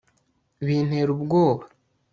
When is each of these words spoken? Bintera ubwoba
Bintera 0.65 1.09
ubwoba 1.15 1.63